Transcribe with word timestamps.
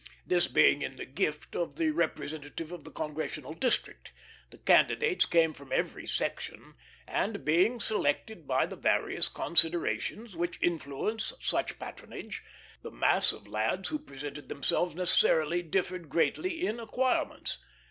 This 0.25 0.47
being 0.47 0.81
in 0.81 0.95
the 0.95 1.05
gift 1.05 1.55
of 1.55 1.75
the 1.75 1.91
representative 1.91 2.71
of 2.71 2.85
the 2.85 2.89
congressional 2.91 3.53
district, 3.53 4.11
the 4.49 4.57
candidates 4.57 5.27
came 5.27 5.53
from 5.53 5.71
every 5.71 6.07
section; 6.07 6.73
and, 7.07 7.45
being 7.45 7.79
selected 7.79 8.47
by 8.47 8.65
the 8.65 8.75
various 8.75 9.29
considerations 9.29 10.35
which 10.35 10.57
influence 10.59 11.33
such 11.39 11.77
patronage, 11.77 12.43
the 12.81 12.89
mass 12.89 13.31
of 13.31 13.47
lads 13.47 13.89
who 13.89 13.99
presented 13.99 14.49
themselves 14.49 14.95
necessarily 14.95 15.61
differed 15.61 16.09
greatly 16.09 16.65
in 16.65 16.79
acquirements. 16.79 17.59